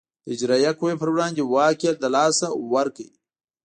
د 0.25 0.27
اجرایه 0.33 0.71
قوې 0.79 0.93
پر 1.01 1.09
وړاندې 1.13 1.41
واک 1.53 1.79
یې 1.85 1.91
له 2.03 2.09
لاسه 2.15 2.47
ورکړ. 2.73 3.07